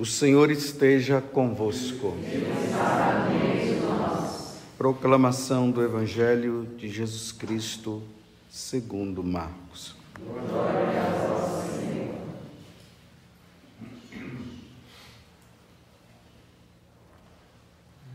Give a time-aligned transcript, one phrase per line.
[0.00, 2.16] O Senhor esteja convosco.
[4.78, 8.02] Proclamação do Evangelho de Jesus Cristo,
[8.48, 9.94] segundo Marcos.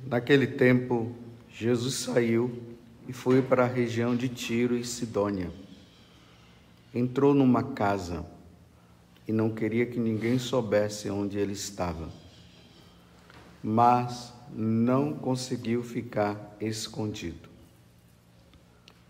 [0.08, 1.16] Naquele tempo,
[1.54, 2.64] Jesus saiu
[3.08, 5.52] e foi para a região de Tiro e Sidônia.
[6.92, 8.26] Entrou numa casa
[9.28, 12.10] e não queria que ninguém soubesse onde ele estava.
[13.64, 17.50] Mas não conseguiu ficar escondido.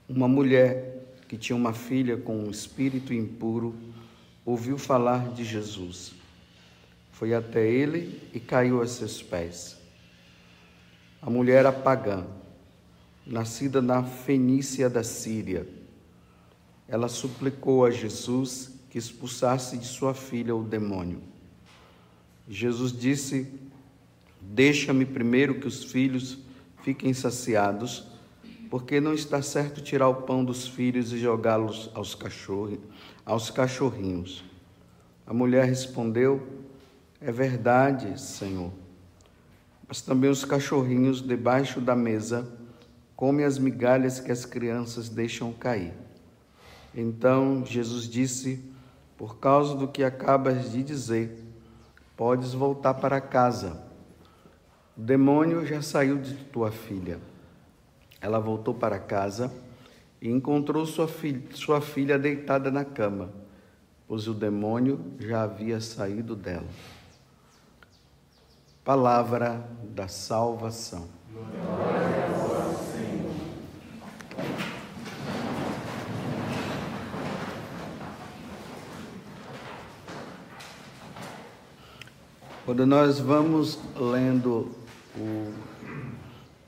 [0.08, 3.76] Uma mulher que tinha uma filha com um espírito impuro
[4.46, 6.14] ouviu falar de Jesus.
[7.12, 9.78] Foi até ele e caiu a seus pés.
[11.22, 12.26] A mulher era pagã,
[13.26, 15.68] nascida na Fenícia da Síria.
[16.88, 21.22] Ela suplicou a Jesus que expulsasse de sua filha o demônio.
[22.48, 23.46] Jesus disse:
[24.40, 26.38] Deixa-me primeiro que os filhos
[26.82, 28.08] fiquem saciados,
[28.70, 32.80] porque não está certo tirar o pão dos filhos e jogá-los aos cachorros,
[33.26, 34.46] aos cachorrinhos.
[35.28, 36.48] A mulher respondeu:
[37.20, 38.72] É verdade, Senhor.
[39.90, 42.48] Mas também os cachorrinhos debaixo da mesa
[43.14, 45.94] comem as migalhas que as crianças deixam cair.
[46.96, 48.74] Então Jesus disse:
[49.18, 51.44] por causa do que acabas de dizer,
[52.16, 53.84] podes voltar para casa.
[54.98, 57.20] O demônio já saiu de tua filha.
[58.22, 59.52] Ela voltou para casa
[60.22, 63.30] e encontrou sua filha, sua filha deitada na cama,
[64.08, 66.68] pois o demônio já havia saído dela.
[68.84, 71.08] Palavra da salvação.
[71.32, 71.85] Glória
[82.66, 84.72] Quando nós vamos lendo
[85.16, 85.54] o,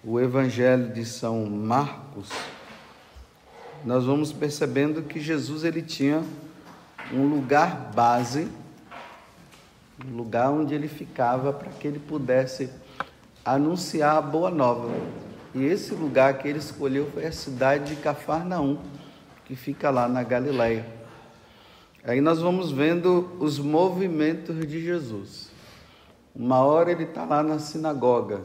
[0.03, 2.29] o Evangelho de São Marcos,
[3.83, 6.23] nós vamos percebendo que Jesus ele tinha
[7.11, 8.47] um lugar base,
[10.05, 12.69] um lugar onde ele ficava para que ele pudesse
[13.43, 14.93] anunciar a boa nova.
[15.55, 18.77] E esse lugar que ele escolheu foi a cidade de Cafarnaum,
[19.45, 20.85] que fica lá na Galileia.
[22.03, 25.56] Aí nós vamos vendo os movimentos de Jesus.
[26.39, 28.41] Uma hora ele está lá na sinagoga,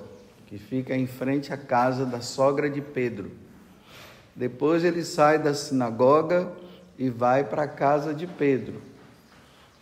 [0.46, 3.30] que fica em frente à casa da sogra de Pedro.
[4.34, 6.50] Depois ele sai da sinagoga
[6.98, 8.80] e vai para a casa de Pedro.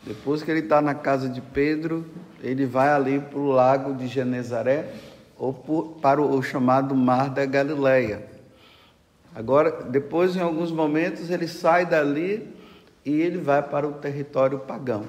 [0.03, 2.05] Depois que ele está na casa de Pedro,
[2.43, 4.93] ele vai ali para o lago de Genezaré
[5.39, 5.55] ou
[6.03, 8.27] para o chamado Mar da Galileia.
[9.33, 12.53] Agora, depois, em alguns momentos, ele sai dali
[13.05, 15.05] e ele vai para o território pagão.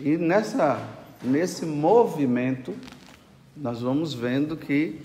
[0.00, 2.74] E nessa nesse movimento,
[3.56, 5.00] nós vamos vendo que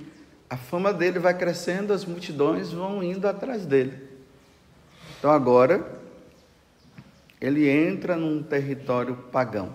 [0.50, 3.94] a fama dele vai crescendo, as multidões vão indo atrás dele.
[5.18, 6.00] Então agora,
[7.40, 9.74] ele entra num território pagão.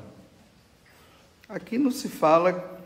[1.48, 2.76] Aqui não se fala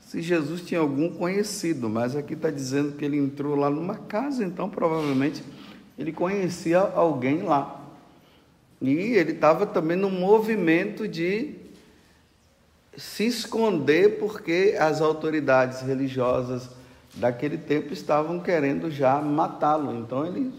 [0.00, 4.44] se Jesus tinha algum conhecido, mas aqui está dizendo que ele entrou lá numa casa,
[4.44, 5.44] então provavelmente
[5.96, 7.80] ele conhecia alguém lá.
[8.80, 11.59] E ele estava também no movimento de
[13.00, 16.68] se esconder porque as autoridades religiosas
[17.14, 19.96] daquele tempo estavam querendo já matá-lo.
[19.96, 20.52] Então ele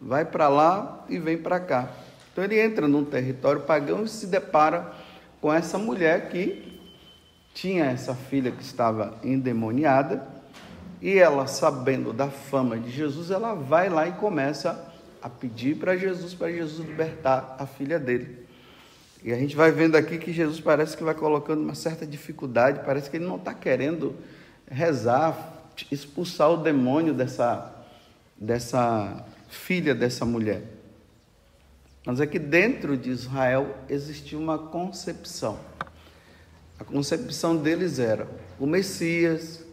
[0.00, 1.88] vai para lá e vem para cá.
[2.32, 4.92] Então ele entra num território pagão e se depara
[5.40, 6.80] com essa mulher que
[7.54, 10.26] tinha essa filha que estava endemoniada
[11.00, 14.92] e ela, sabendo da fama de Jesus, ela vai lá e começa
[15.22, 18.41] a pedir para Jesus, para Jesus libertar a filha dele.
[19.24, 22.80] E a gente vai vendo aqui que Jesus parece que vai colocando uma certa dificuldade,
[22.84, 24.16] parece que ele não está querendo
[24.68, 27.72] rezar, expulsar o demônio dessa,
[28.36, 30.62] dessa filha dessa mulher.
[32.04, 35.58] Mas é que dentro de Israel existia uma concepção.
[36.80, 38.26] A concepção deles era
[38.58, 39.64] o Messias,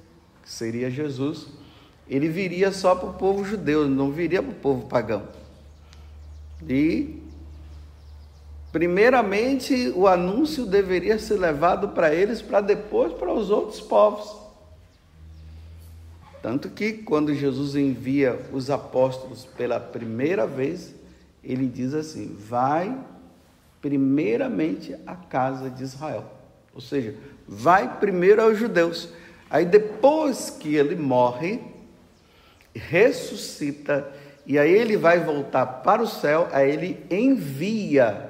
[0.43, 1.47] que seria Jesus,
[2.07, 5.27] ele viria só para o povo judeu, não viria para o povo pagão.
[6.67, 7.18] E
[8.71, 14.37] Primeiramente, o anúncio deveria ser levado para eles, para depois para os outros povos.
[16.41, 20.93] Tanto que, quando Jesus envia os apóstolos pela primeira vez,
[21.43, 22.95] ele diz assim: vai
[23.81, 26.25] primeiramente à casa de Israel.
[26.73, 27.15] Ou seja,
[27.47, 29.09] vai primeiro aos judeus.
[29.49, 31.59] Aí, depois que ele morre,
[32.73, 34.07] ressuscita,
[34.45, 38.28] e aí ele vai voltar para o céu, aí ele envia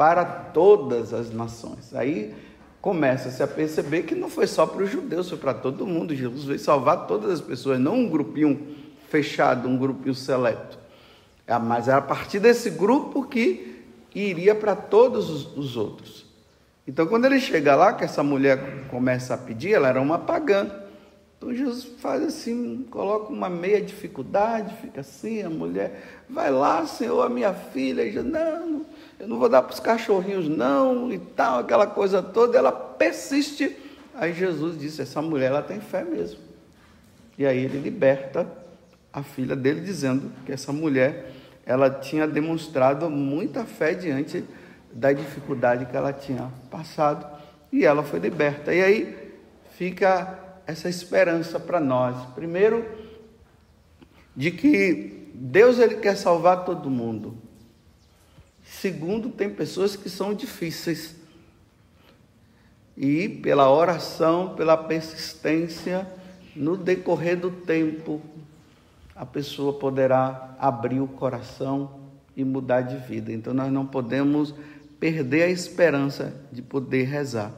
[0.00, 1.94] para todas as nações.
[1.94, 2.34] Aí
[2.80, 6.14] começa-se a perceber que não foi só para os judeus, foi para todo mundo.
[6.14, 8.78] Jesus veio salvar todas as pessoas, não um grupinho
[9.10, 10.78] fechado, um grupinho seleto.
[11.46, 16.24] É, mas era a partir desse grupo que iria para todos os outros.
[16.88, 20.66] Então, quando ele chega lá, que essa mulher começa a pedir, ela era uma pagã.
[21.36, 27.20] Então, Jesus faz assim, coloca uma meia dificuldade, fica assim, a mulher, vai lá, Senhor,
[27.20, 28.86] a minha filha, diz, não,
[29.20, 33.76] eu não vou dar para os cachorrinhos, não, e tal, aquela coisa toda, ela persiste.
[34.14, 36.40] Aí Jesus disse: essa mulher, ela tem fé mesmo.
[37.36, 38.50] E aí ele liberta
[39.12, 41.32] a filha dele, dizendo que essa mulher,
[41.66, 44.42] ela tinha demonstrado muita fé diante
[44.90, 47.26] da dificuldade que ela tinha passado,
[47.70, 48.74] e ela foi liberta.
[48.74, 49.32] E aí
[49.76, 52.16] fica essa esperança para nós.
[52.34, 52.86] Primeiro,
[54.34, 57.49] de que Deus ele quer salvar todo mundo.
[58.70, 61.16] Segundo, tem pessoas que são difíceis.
[62.96, 66.06] E pela oração, pela persistência,
[66.54, 68.22] no decorrer do tempo,
[69.14, 72.00] a pessoa poderá abrir o coração
[72.36, 73.32] e mudar de vida.
[73.32, 74.54] Então nós não podemos
[75.00, 77.52] perder a esperança de poder rezar.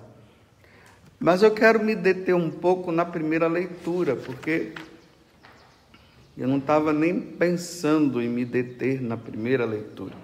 [1.21, 4.73] Mas eu quero me deter um pouco na primeira leitura, porque
[6.37, 10.22] eu não estava nem pensando em me deter na primeira leitura.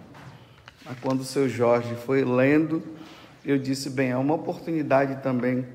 [1.02, 2.82] Quando o seu Jorge foi lendo,
[3.44, 5.66] eu disse: bem, é uma oportunidade também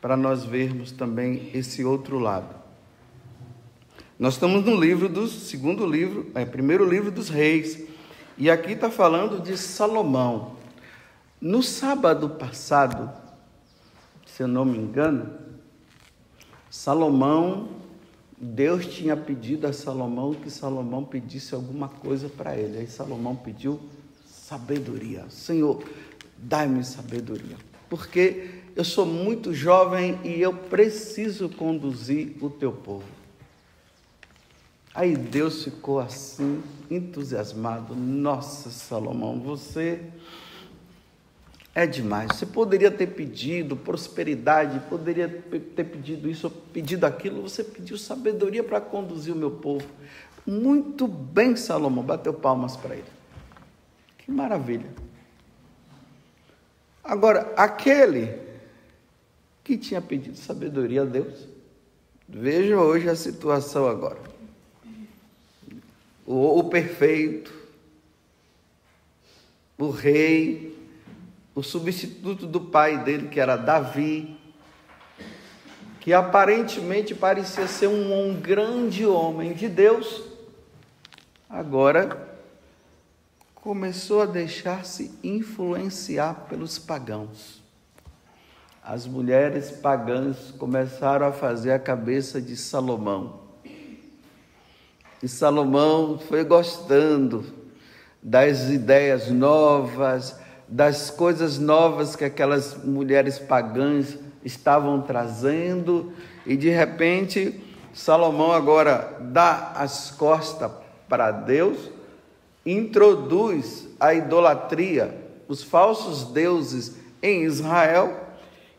[0.00, 2.54] para nós vermos também esse outro lado.
[4.18, 7.82] Nós estamos no livro do segundo livro, é, primeiro livro dos reis,
[8.38, 10.56] e aqui está falando de Salomão.
[11.40, 13.10] No sábado passado,
[14.24, 15.30] se eu não me engano,
[16.70, 17.68] Salomão,
[18.38, 22.78] Deus tinha pedido a Salomão que Salomão pedisse alguma coisa para ele.
[22.78, 23.80] Aí Salomão pediu
[24.46, 25.24] sabedoria.
[25.30, 25.82] Senhor,
[26.36, 27.56] dai-me sabedoria,
[27.88, 33.04] porque eu sou muito jovem e eu preciso conduzir o teu povo.
[34.94, 37.96] Aí Deus ficou assim, entusiasmado.
[37.96, 40.00] Nossa, Salomão, você
[41.74, 42.28] é demais.
[42.34, 45.28] Você poderia ter pedido prosperidade, poderia
[45.74, 47.42] ter pedido isso, pedido aquilo.
[47.42, 49.86] Você pediu sabedoria para conduzir o meu povo.
[50.46, 52.04] Muito bem, Salomão.
[52.04, 53.13] Bateu palmas para ele.
[54.24, 54.90] Que maravilha.
[57.02, 58.40] Agora, aquele
[59.62, 61.46] que tinha pedido sabedoria a Deus,
[62.26, 64.18] veja hoje a situação agora.
[66.26, 67.52] O, o perfeito,
[69.76, 70.74] o rei,
[71.54, 74.38] o substituto do pai dele, que era Davi,
[76.00, 80.22] que aparentemente parecia ser um, um grande homem de Deus,
[81.46, 82.33] agora
[83.64, 87.62] começou a deixar-se influenciar pelos pagãos.
[88.82, 93.40] As mulheres pagãs começaram a fazer a cabeça de Salomão.
[95.22, 97.42] E Salomão foi gostando
[98.22, 100.38] das ideias novas,
[100.68, 106.12] das coisas novas que aquelas mulheres pagãs estavam trazendo,
[106.44, 107.64] e de repente
[107.94, 110.70] Salomão agora dá as costas
[111.08, 111.94] para Deus
[112.64, 115.14] introduz a idolatria,
[115.48, 118.24] os falsos deuses em Israel,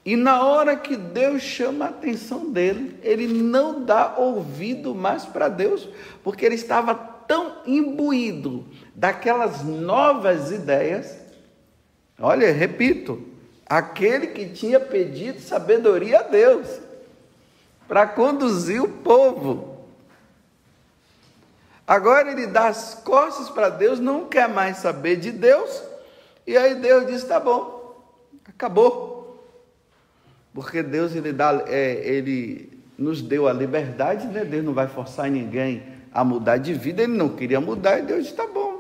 [0.06, 5.48] e na hora que Deus chama a atenção dele, ele não dá ouvido mais para
[5.48, 5.88] Deus,
[6.24, 11.18] porque ele estava tão imbuído daquelas novas ideias.
[12.20, 13.20] Olha, repito,
[13.66, 16.68] aquele que tinha pedido sabedoria a Deus
[17.88, 19.75] para conduzir o povo
[21.88, 25.84] Agora ele dá as costas para Deus, não quer mais saber de Deus,
[26.46, 27.96] e aí Deus diz: tá bom,
[28.48, 29.16] acabou.
[30.54, 34.44] Porque Deus ele, dá, é, ele nos deu a liberdade, né?
[34.44, 38.24] Deus não vai forçar ninguém a mudar de vida, ele não queria mudar, e Deus
[38.24, 38.76] disse: tá bom.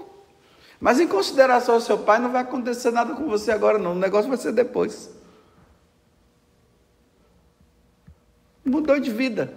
[0.79, 3.99] Mas em consideração ao seu pai, não vai acontecer nada com você agora, não, o
[3.99, 5.13] negócio vai ser depois.
[8.63, 9.53] Mudou de vida.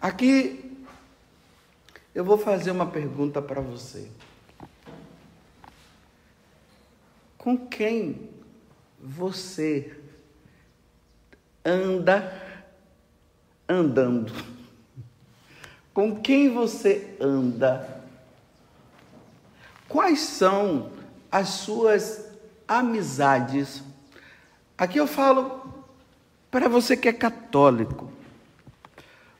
[0.00, 0.69] Aqui
[2.14, 4.10] eu vou fazer uma pergunta para você.
[7.38, 8.28] Com quem
[9.00, 9.96] você
[11.64, 12.32] anda
[13.68, 14.32] andando?
[15.94, 18.02] Com quem você anda?
[19.88, 20.92] Quais são
[21.30, 22.30] as suas
[22.66, 23.82] amizades?
[24.76, 25.60] Aqui eu falo
[26.50, 28.10] para você que é católico,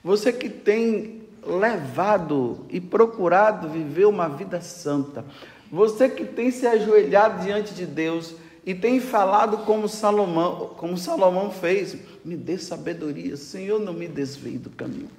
[0.02, 5.24] você que tem levado e procurado viver uma vida santa.
[5.70, 11.50] Você que tem se ajoelhado diante de Deus e tem falado como Salomão, como Salomão
[11.50, 15.10] fez: me dê sabedoria, Senhor, não me desvie do caminho.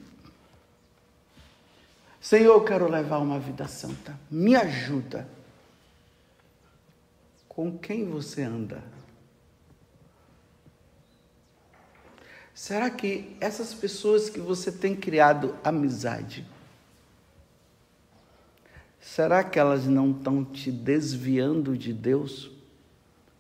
[2.20, 5.28] Senhor, eu quero levar uma vida santa, me ajuda.
[7.50, 8.82] Com quem você anda?
[12.62, 16.46] Será que essas pessoas que você tem criado amizade,
[19.00, 22.52] será que elas não estão te desviando de Deus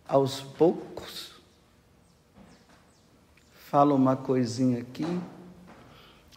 [0.07, 1.33] aos poucos?
[3.69, 5.05] Fala uma coisinha aqui,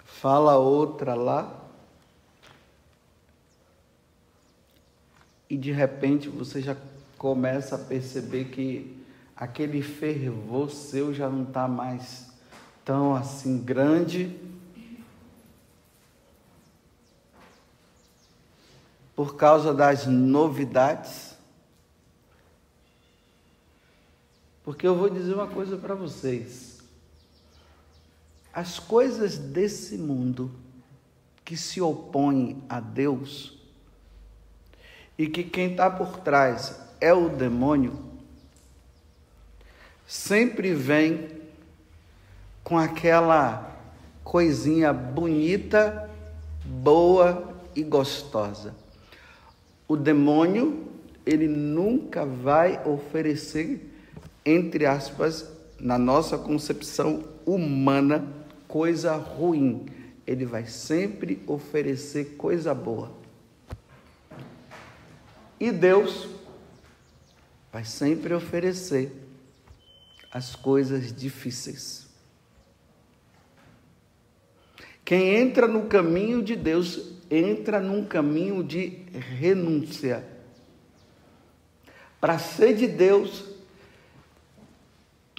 [0.05, 1.65] fala outra lá,
[5.49, 6.77] e de repente você já
[7.17, 9.03] começa a perceber que
[9.35, 12.34] aquele fervor seu já não está mais
[12.85, 14.39] tão assim grande.
[19.17, 21.35] Por causa das novidades.
[24.63, 26.79] Porque eu vou dizer uma coisa para vocês.
[28.53, 30.51] As coisas desse mundo
[31.45, 33.59] que se opõem a Deus
[35.19, 38.03] e que quem está por trás é o demônio,
[40.07, 41.34] sempre vem
[42.65, 43.79] com aquela
[44.25, 46.11] coisinha bonita,
[46.65, 48.75] boa e gostosa.
[49.87, 50.89] O demônio,
[51.27, 53.95] ele nunca vai oferecer,
[54.45, 55.47] entre aspas,
[55.79, 58.27] na nossa concepção humana,
[58.67, 59.87] coisa ruim.
[60.27, 63.13] Ele vai sempre oferecer coisa boa.
[65.61, 66.29] E Deus
[67.71, 69.13] vai sempre oferecer
[70.33, 72.04] as coisas difíceis.
[75.05, 80.25] Quem entra no caminho de Deus entra num caminho de renúncia.
[82.21, 83.45] Para ser de Deus,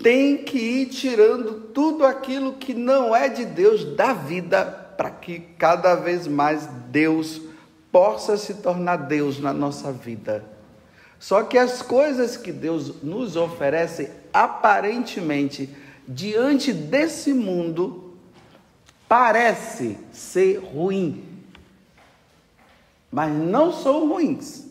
[0.01, 4.63] tem que ir tirando tudo aquilo que não é de Deus da vida,
[4.97, 7.41] para que cada vez mais Deus
[7.91, 10.43] possa se tornar Deus na nossa vida.
[11.17, 15.69] Só que as coisas que Deus nos oferece, aparentemente,
[16.07, 18.14] diante desse mundo,
[19.17, 21.23] parece ser ruim,
[23.09, 24.65] mas não são ruins.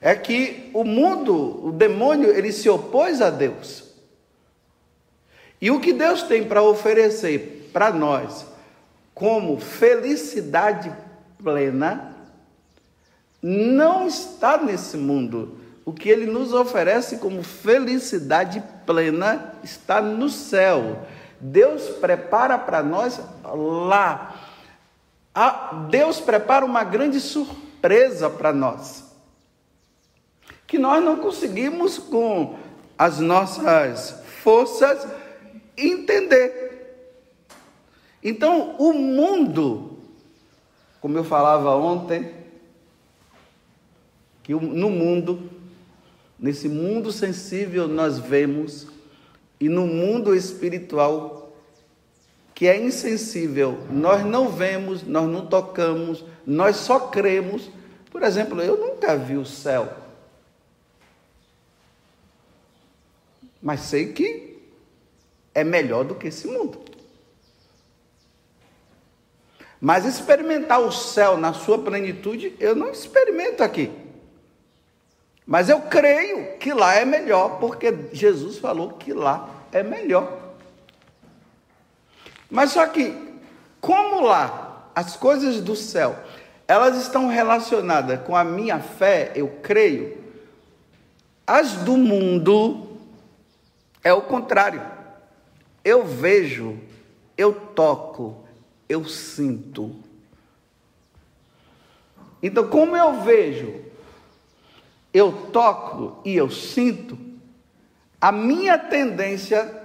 [0.00, 3.82] É que o mundo, o demônio, ele se opôs a Deus.
[5.60, 8.46] E o que Deus tem para oferecer para nós
[9.12, 10.94] como felicidade
[11.42, 12.14] plena
[13.42, 15.58] não está nesse mundo.
[15.84, 21.04] O que ele nos oferece como felicidade plena está no céu.
[21.40, 24.34] Deus prepara para nós lá.
[25.90, 29.04] Deus prepara uma grande surpresa para nós.
[30.66, 32.58] Que nós não conseguimos, com
[32.98, 35.06] as nossas forças,
[35.76, 36.64] entender.
[38.22, 39.98] Então, o mundo,
[41.00, 42.34] como eu falava ontem,
[44.42, 45.50] que no mundo,
[46.38, 48.95] nesse mundo sensível, nós vemos
[49.60, 51.56] e no mundo espiritual
[52.54, 57.70] que é insensível, nós não vemos, nós não tocamos, nós só cremos.
[58.10, 59.94] Por exemplo, eu nunca vi o céu.
[63.60, 64.58] Mas sei que
[65.54, 66.80] é melhor do que esse mundo.
[69.78, 73.92] Mas experimentar o céu na sua plenitude, eu não experimento aqui.
[75.46, 80.56] Mas eu creio que lá é melhor, porque Jesus falou que lá é melhor.
[82.50, 83.14] Mas só que,
[83.80, 86.18] como lá as coisas do céu,
[86.66, 90.18] elas estão relacionadas com a minha fé, eu creio,
[91.46, 92.98] as do mundo
[94.02, 94.82] é o contrário.
[95.84, 96.76] Eu vejo,
[97.38, 98.44] eu toco,
[98.88, 99.94] eu sinto.
[102.42, 103.86] Então, como eu vejo,
[105.16, 107.18] eu toco e eu sinto,
[108.20, 109.82] a minha tendência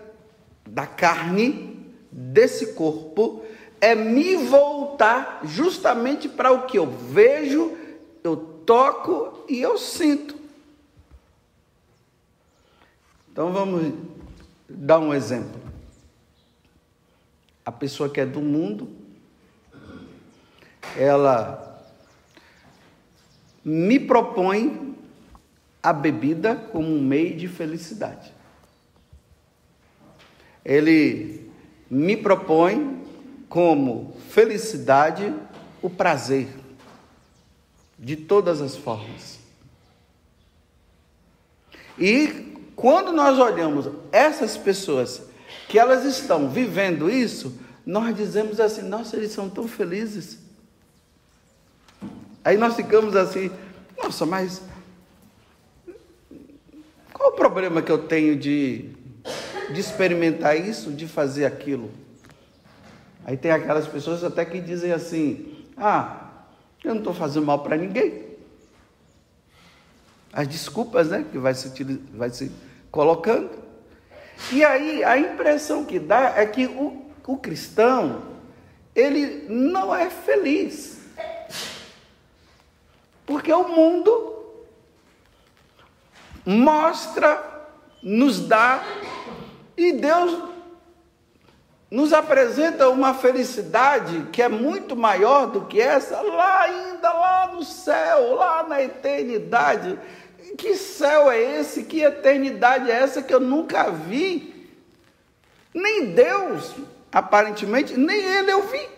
[0.68, 1.80] da carne,
[2.12, 3.42] desse corpo,
[3.80, 7.78] é me voltar justamente para o que eu vejo,
[8.22, 8.36] eu
[8.66, 10.36] toco e eu sinto.
[13.32, 13.94] Então vamos
[14.68, 15.62] dar um exemplo.
[17.66, 18.90] A pessoa que é do mundo,
[20.98, 21.82] ela
[23.64, 24.91] me propõe
[25.82, 28.32] a bebida como um meio de felicidade.
[30.64, 31.52] Ele
[31.90, 33.02] me propõe
[33.50, 35.34] como felicidade
[35.82, 36.48] o prazer,
[37.98, 39.40] de todas as formas.
[41.98, 45.22] E quando nós olhamos essas pessoas
[45.68, 50.40] que elas estão vivendo isso, nós dizemos assim: nossa, eles são tão felizes.
[52.44, 53.52] Aí nós ficamos assim:
[54.02, 54.62] nossa, mas
[57.22, 58.90] qual o problema que eu tenho de,
[59.72, 61.92] de experimentar isso, de fazer aquilo?
[63.24, 66.32] Aí tem aquelas pessoas até que dizem assim: ah,
[66.84, 68.26] eu não estou fazendo mal para ninguém.
[70.34, 71.70] As desculpas, né, que vai se,
[72.12, 72.52] vai se
[72.90, 73.52] colocando.
[74.52, 78.24] E aí a impressão que dá é que o, o cristão,
[78.96, 81.02] ele não é feliz.
[83.28, 84.41] Porque o mundo
[86.46, 87.68] mostra,
[88.02, 88.84] nos dá,
[89.78, 90.52] e Deus
[91.90, 97.64] nos apresenta uma felicidade que é muito maior do que essa, lá ainda, lá no
[97.64, 100.00] céu, lá na eternidade.
[100.58, 101.84] Que céu é esse?
[101.84, 104.70] Que eternidade é essa que eu nunca vi?
[105.74, 106.74] Nem Deus,
[107.12, 108.90] aparentemente, nem Ele eu vi.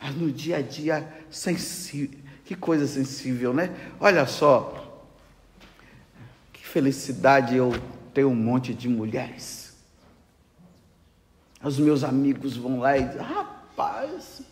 [0.00, 3.70] Mas no dia a dia, sensível, que coisa sensível, né?
[4.00, 4.81] Olha só,
[6.72, 7.72] felicidade eu
[8.14, 9.62] ter um monte de mulheres
[11.62, 14.42] os meus amigos vão lá e dizem, rapaz,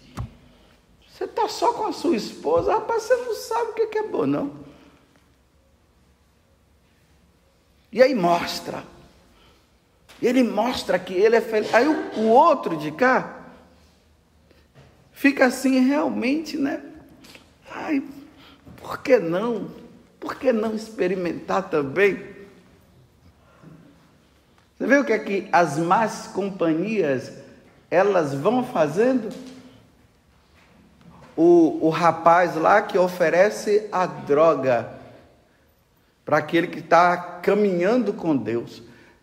[1.08, 4.26] você está só com a sua esposa, rapaz, você não sabe o que é bom,
[4.26, 4.52] não.
[7.92, 8.84] E aí mostra.
[10.22, 11.74] Ele mostra que ele é feliz.
[11.74, 13.40] Aí o, o outro de cá
[15.12, 16.84] fica assim realmente, né?
[17.68, 18.02] Ai,
[18.76, 19.68] por que não?
[20.20, 22.22] Por que não experimentar também?
[24.76, 27.32] Você vê o que é que as más companhias
[27.90, 29.30] elas vão fazendo?
[31.34, 35.00] O, o rapaz lá que oferece a droga
[36.24, 38.82] para aquele que está caminhando com Deus.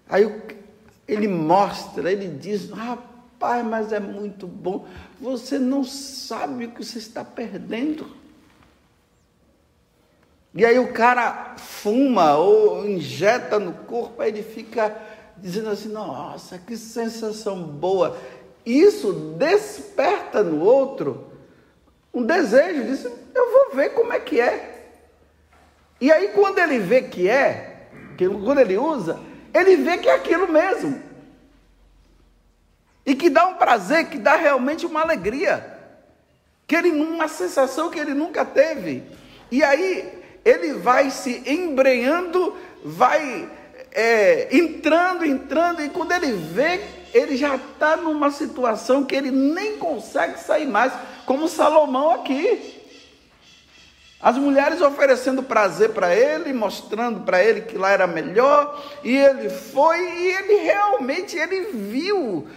[0.09, 0.41] Aí
[1.07, 4.87] ele mostra, ele diz: rapaz, mas é muito bom.
[5.21, 8.07] Você não sabe o que você está perdendo.
[10.53, 14.95] E aí o cara fuma ou injeta no corpo, aí ele fica
[15.37, 18.17] dizendo assim: nossa, que sensação boa.
[18.65, 21.31] Isso desperta no outro
[22.13, 24.77] um desejo, diz: eu vou ver como é que é.
[25.99, 27.87] E aí, quando ele vê que é,
[28.43, 29.19] quando ele usa,
[29.53, 31.01] ele vê que é aquilo mesmo.
[33.05, 35.75] E que dá um prazer, que dá realmente uma alegria.
[36.67, 39.03] Que ele, uma sensação que ele nunca teve.
[39.49, 40.16] E aí,
[40.47, 43.49] ele vai se embrenhando, vai
[43.91, 46.79] é, entrando, entrando, e quando ele vê,
[47.13, 50.93] ele já está numa situação que ele nem consegue sair mais,
[51.25, 52.75] como Salomão aqui.
[54.21, 59.49] As mulheres oferecendo prazer para ele, mostrando para ele que lá era melhor, e ele
[59.49, 62.47] foi, e ele realmente ele viu,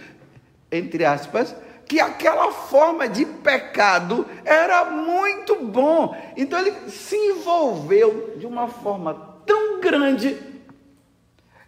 [0.71, 1.53] entre aspas,
[1.91, 6.15] que aquela forma de pecado era muito bom.
[6.37, 9.13] Então ele se envolveu de uma forma
[9.45, 10.37] tão grande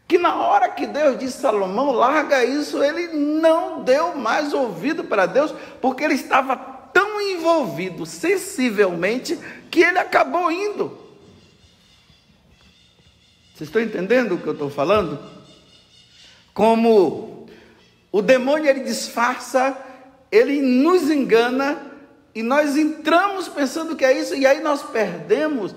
[0.08, 5.26] que na hora que Deus disse Salomão, larga isso, ele não deu mais ouvido para
[5.26, 9.38] Deus, porque ele estava tão envolvido sensivelmente
[9.70, 10.98] que ele acabou indo.
[13.54, 15.20] Vocês estão entendendo o que eu estou falando?
[16.54, 17.46] Como
[18.10, 19.78] o demônio ele disfarça,
[20.34, 21.80] ele nos engana
[22.34, 25.76] e nós entramos pensando que é isso e aí nós perdemos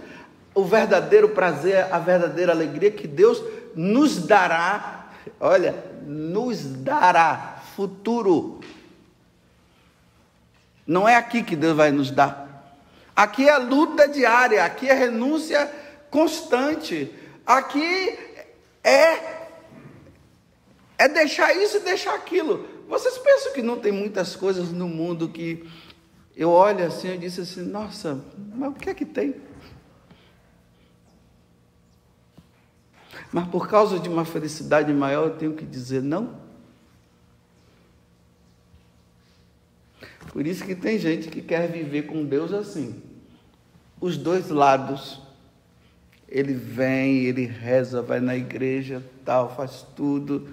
[0.54, 3.42] o verdadeiro prazer, a verdadeira alegria que Deus
[3.74, 5.74] nos dará, olha,
[6.06, 8.60] nos dará futuro.
[10.86, 12.46] Não é aqui que Deus vai nos dar.
[13.14, 15.70] Aqui é luta diária, aqui é renúncia
[16.10, 17.12] constante.
[17.44, 18.18] Aqui
[18.82, 19.36] é
[20.96, 22.75] é deixar isso e deixar aquilo.
[22.88, 25.64] Vocês pensam que não tem muitas coisas no mundo que
[26.36, 28.22] eu olho assim e disse assim, nossa,
[28.54, 29.34] mas o que é que tem?
[33.32, 36.46] Mas por causa de uma felicidade maior, eu tenho que dizer não.
[40.32, 43.02] Por isso que tem gente que quer viver com Deus assim.
[44.00, 45.20] Os dois lados.
[46.28, 50.48] Ele vem, ele reza, vai na igreja, tal, faz tudo.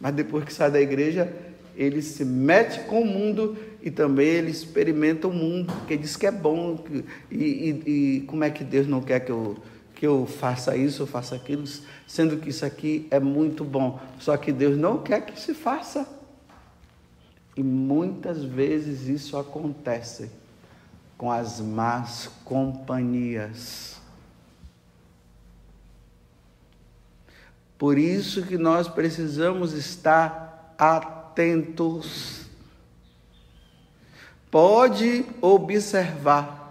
[0.00, 1.32] Mas depois que sai da igreja,
[1.76, 6.26] ele se mete com o mundo e também ele experimenta o mundo, porque diz que
[6.26, 6.84] é bom.
[7.30, 9.56] E, e, e como é que Deus não quer que eu
[9.96, 11.64] que eu faça isso, eu faça aquilo,
[12.06, 13.98] sendo que isso aqui é muito bom.
[14.20, 16.06] Só que Deus não quer que se faça.
[17.56, 20.30] E muitas vezes isso acontece
[21.16, 23.96] com as más companhias.
[27.78, 32.46] Por isso que nós precisamos estar atentos.
[34.50, 36.66] Pode observar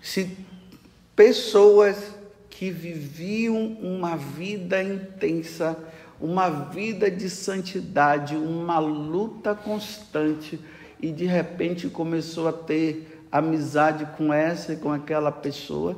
[0.00, 0.36] se
[1.14, 2.14] pessoas
[2.48, 5.76] que viviam uma vida intensa,
[6.20, 10.58] uma vida de santidade, uma luta constante
[11.00, 15.96] e de repente começou a ter amizade com essa e com aquela pessoa.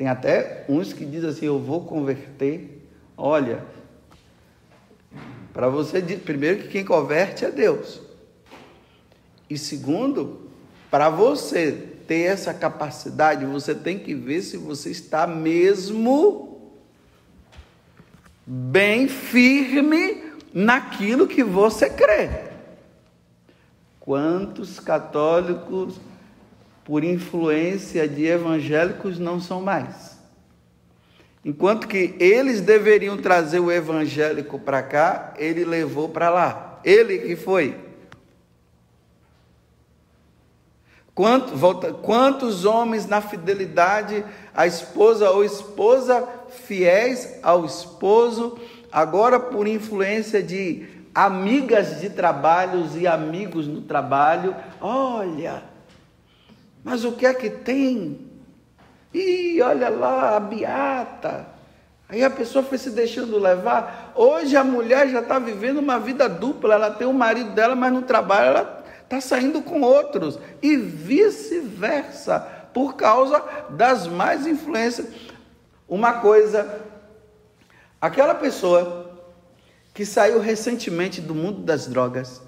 [0.00, 2.88] Tem até uns que dizem assim: Eu vou converter.
[3.18, 3.62] Olha,
[5.52, 8.00] para você, primeiro que quem converte é Deus.
[9.50, 10.48] E segundo,
[10.90, 11.72] para você
[12.06, 16.72] ter essa capacidade, você tem que ver se você está mesmo
[18.46, 22.30] bem firme naquilo que você crê.
[24.00, 26.00] Quantos católicos,
[26.90, 30.18] por influência de evangélicos, não são mais?
[31.44, 36.80] Enquanto que eles deveriam trazer o evangélico para cá, ele levou para lá.
[36.82, 37.78] Ele que foi.
[41.14, 48.58] Quanto, volta, quantos homens na fidelidade à esposa ou esposa fiéis ao esposo,
[48.90, 55.69] agora por influência de amigas de trabalhos e amigos no trabalho, olha,
[56.82, 58.30] mas o que é que tem?
[59.12, 61.46] E olha lá, a beata.
[62.08, 64.12] Aí a pessoa foi se deixando levar.
[64.14, 66.74] Hoje a mulher já está vivendo uma vida dupla.
[66.74, 70.38] Ela tem o marido dela, mas no trabalho ela está saindo com outros.
[70.60, 72.40] E vice-versa,
[72.72, 75.06] por causa das mais influências
[75.88, 76.80] uma coisa,
[78.00, 79.10] aquela pessoa
[79.92, 82.40] que saiu recentemente do mundo das drogas,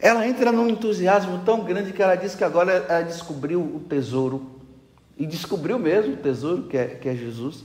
[0.00, 4.58] ela entra num entusiasmo tão grande que ela diz que agora ela descobriu o tesouro.
[5.16, 7.62] E descobriu mesmo o tesouro, que é, que é Jesus.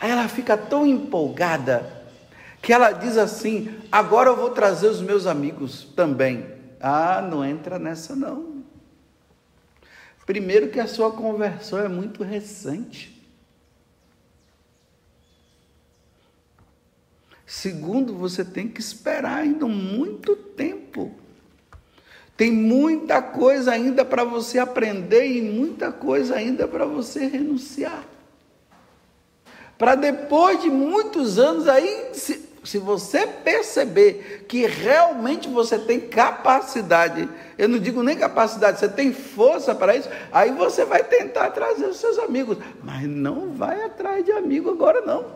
[0.00, 2.02] Aí ela fica tão empolgada
[2.62, 6.46] que ela diz assim: agora eu vou trazer os meus amigos também.
[6.80, 8.62] Ah, não entra nessa não.
[10.24, 13.12] Primeiro, que a sua conversão é muito recente.
[17.44, 21.21] Segundo, você tem que esperar ainda muito tempo.
[22.42, 28.04] Tem muita coisa ainda para você aprender e muita coisa ainda para você renunciar.
[29.78, 37.28] Para depois de muitos anos aí, se, se você perceber que realmente você tem capacidade,
[37.56, 41.86] eu não digo nem capacidade, você tem força para isso, aí você vai tentar trazer
[41.86, 45.26] os seus amigos, mas não vai atrás de amigo agora não.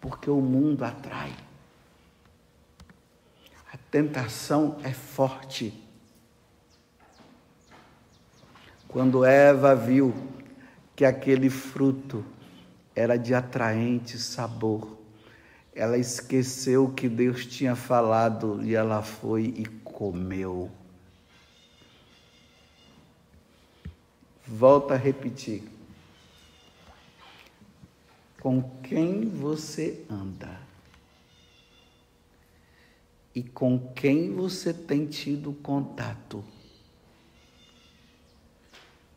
[0.00, 1.32] Porque o mundo atrai.
[3.96, 5.72] Tentação é forte.
[8.86, 10.14] Quando Eva viu
[10.94, 12.22] que aquele fruto
[12.94, 14.98] era de atraente sabor.
[15.74, 20.70] Ela esqueceu que Deus tinha falado e ela foi e comeu.
[24.46, 25.62] Volta a repetir.
[28.42, 30.65] Com quem você anda?
[33.36, 36.42] E com quem você tem tido contato?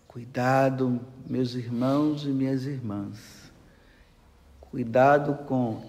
[0.08, 3.50] Cuidado, meus irmãos e minhas irmãs
[4.70, 5.82] Cuidado com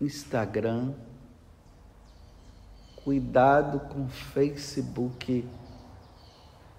[0.00, 0.94] Instagram,
[3.04, 5.46] cuidado com Facebook.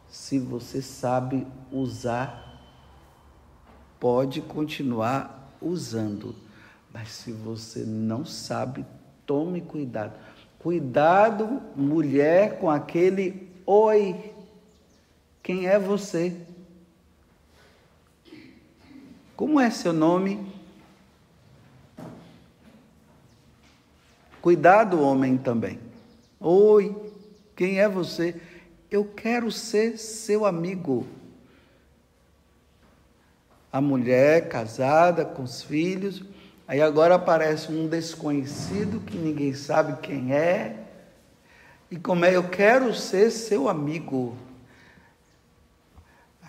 [0.10, 2.62] Se você sabe usar,
[3.98, 6.36] pode continuar usando,
[6.94, 8.86] mas se você não sabe,
[9.26, 10.14] tome cuidado.
[10.62, 14.32] Cuidado, mulher, com aquele oi.
[15.42, 16.36] Quem é você?
[19.36, 20.54] Como é seu nome?
[24.40, 25.80] Cuidado, homem também.
[26.40, 26.96] Oi,
[27.56, 28.40] quem é você?
[28.92, 31.08] Eu quero ser seu amigo.
[33.74, 36.24] A mulher casada com os filhos,
[36.72, 40.86] aí agora aparece um desconhecido que ninguém sabe quem é.
[41.92, 44.38] E como é, eu quero ser seu amigo.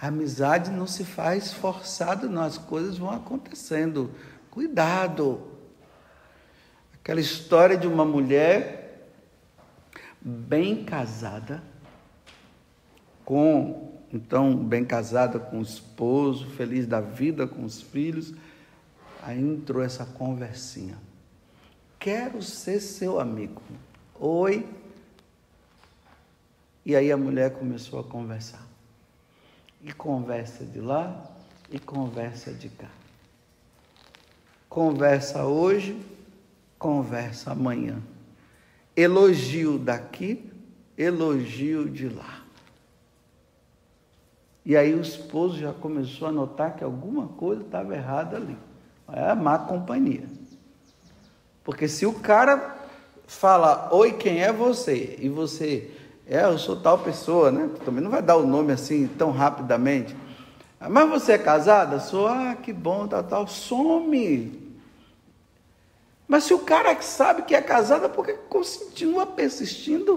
[0.00, 4.12] A amizade não se faz forçada, não, as coisas vão acontecendo.
[4.48, 5.42] Cuidado.
[6.94, 9.08] Aquela história de uma mulher
[10.20, 11.60] bem casada,
[13.24, 18.32] com, então, bem casada com o esposo, feliz da vida com os filhos.
[19.22, 20.98] Aí entrou essa conversinha.
[21.98, 23.62] Quero ser seu amigo.
[24.18, 24.68] Oi.
[26.84, 28.66] E aí a mulher começou a conversar.
[29.80, 31.24] E conversa de lá,
[31.70, 32.90] e conversa de cá.
[34.68, 36.00] Conversa hoje,
[36.76, 38.02] conversa amanhã.
[38.96, 40.50] Elogio daqui,
[40.98, 42.42] elogio de lá.
[44.64, 48.56] E aí o esposo já começou a notar que alguma coisa estava errada ali.
[49.10, 50.28] É má companhia.
[51.64, 52.76] Porque se o cara
[53.26, 55.16] fala, oi, quem é você?
[55.20, 55.90] E você,
[56.26, 57.70] é, eu sou tal pessoa, né?
[57.84, 60.14] Também não vai dar o nome assim tão rapidamente.
[60.78, 62.00] Mas você é casada?
[62.00, 63.46] Sou, ah, que bom, tal, tal.
[63.46, 64.60] Some.
[66.26, 70.14] Mas se o cara sabe que é casada, por que continua persistindo?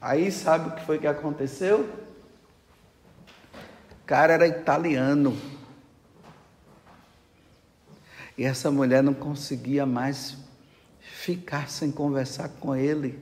[0.00, 1.88] Aí sabe o que foi que aconteceu?
[4.02, 5.36] O cara era italiano.
[8.36, 10.36] E essa mulher não conseguia mais
[11.00, 13.18] ficar sem conversar com ele.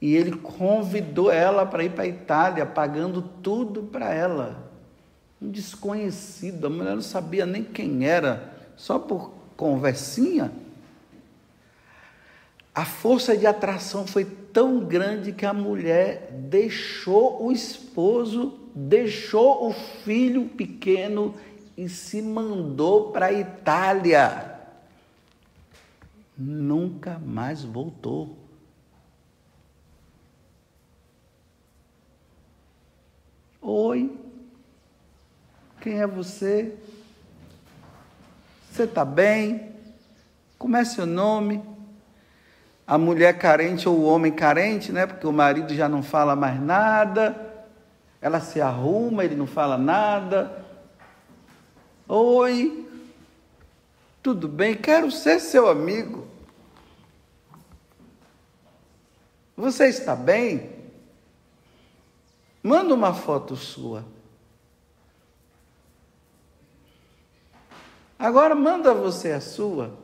[0.00, 4.70] E ele convidou ela para ir para a Itália, pagando tudo para ela.
[5.40, 10.52] Um desconhecido, a mulher não sabia nem quem era, só por conversinha.
[12.74, 19.72] A força de atração foi tão grande que a mulher deixou o esposo, deixou o
[19.72, 21.34] filho pequeno
[21.76, 24.54] e se mandou para a Itália.
[26.36, 28.36] Nunca mais voltou.
[33.60, 34.18] Oi,
[35.80, 36.76] quem é você?
[38.70, 39.72] Você está bem?
[40.58, 41.62] Como é seu nome?
[42.86, 45.06] A mulher carente ou o homem carente, né?
[45.06, 47.66] Porque o marido já não fala mais nada.
[48.20, 50.63] Ela se arruma, ele não fala nada.
[52.06, 52.86] Oi,
[54.22, 54.76] tudo bem?
[54.76, 56.26] Quero ser seu amigo.
[59.56, 60.70] Você está bem?
[62.62, 64.04] Manda uma foto sua.
[68.18, 69.96] Agora manda você a sua.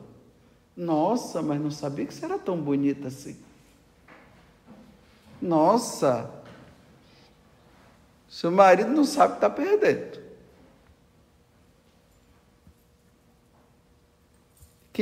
[0.75, 3.37] Nossa, mas não sabia que você era tão bonita assim.
[5.39, 6.31] Nossa,
[8.27, 10.20] seu marido não sabe que está perdendo.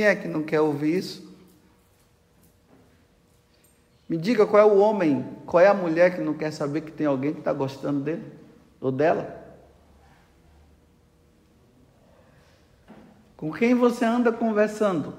[0.00, 1.30] Quem é que não quer ouvir isso?
[4.08, 6.90] Me diga qual é o homem, qual é a mulher que não quer saber que
[6.90, 8.24] tem alguém que está gostando dele
[8.80, 9.44] ou dela?
[13.36, 15.12] Com quem você anda conversando?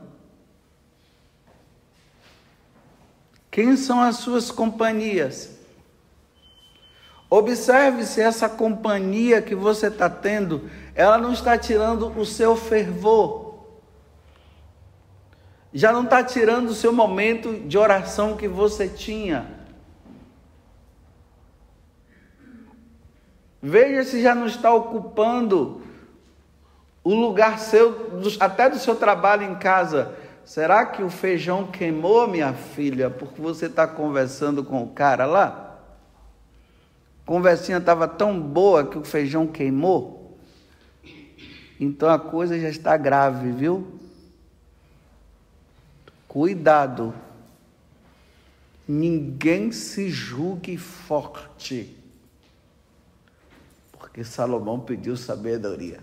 [3.52, 5.60] Quem são as suas companhias?
[7.30, 13.51] Observe se essa companhia que você está tendo, ela não está tirando o seu fervor
[15.74, 19.62] já não está tirando o seu momento de oração que você tinha.
[23.62, 25.82] Veja se já não está ocupando
[27.04, 30.16] o lugar seu, até do seu trabalho em casa.
[30.44, 35.80] Será que o feijão queimou, minha filha, porque você está conversando com o cara lá?
[37.24, 40.38] A conversinha estava tão boa que o feijão queimou?
[41.80, 44.00] Então a coisa já está grave, viu?
[46.32, 47.14] Cuidado.
[48.88, 51.94] Ninguém se julgue forte.
[53.92, 56.00] Porque Salomão pediu sabedoria.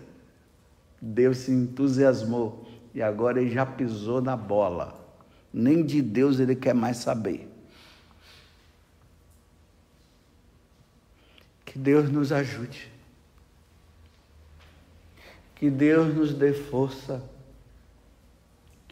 [1.01, 5.03] Deus se entusiasmou e agora ele já pisou na bola.
[5.51, 7.49] Nem de Deus ele quer mais saber.
[11.65, 12.91] Que Deus nos ajude.
[15.55, 17.19] Que Deus nos dê força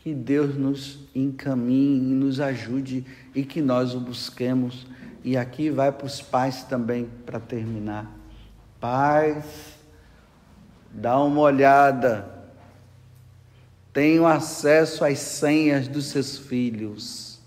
[0.07, 4.87] que Deus nos encaminhe e nos ajude e que nós o busquemos.
[5.21, 8.09] E aqui vai para os pais também, para terminar.
[8.79, 9.43] Pais,
[10.93, 12.25] dá uma olhada.
[13.91, 17.41] Tenham acesso às senhas dos seus filhos.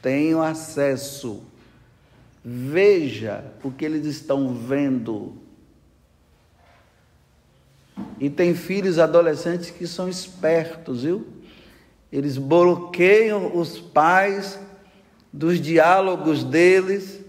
[0.00, 1.42] Tenham acesso.
[2.44, 5.36] Veja o que eles estão vendo.
[8.20, 11.39] E tem filhos adolescentes que são espertos, viu?
[12.12, 14.58] Eles bloqueiam os pais
[15.32, 17.20] dos diálogos deles,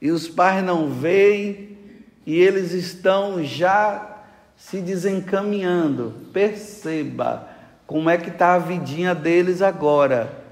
[0.00, 1.78] e os pais não veem,
[2.26, 4.18] e eles estão já
[4.56, 6.14] se desencaminhando.
[6.32, 7.48] Perceba
[7.86, 10.42] como é que está a vidinha deles agora.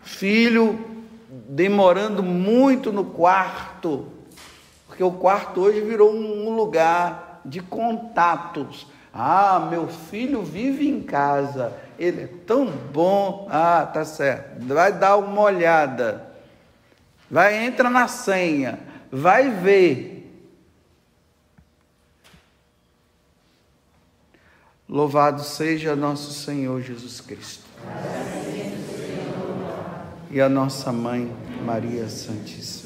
[0.00, 0.78] Filho
[1.48, 4.06] demorando muito no quarto,
[4.86, 11.72] porque o quarto hoje virou um lugar de contatos ah, meu filho vive em casa,
[11.98, 13.48] ele é tão bom.
[13.50, 14.64] Ah, tá certo.
[14.66, 16.26] Vai dar uma olhada.
[17.30, 18.78] Vai, entra na senha,
[19.10, 20.14] vai ver.
[24.88, 27.64] Louvado seja nosso Senhor Jesus Cristo.
[30.30, 31.30] E a nossa mãe,
[31.62, 32.77] Maria Santíssima.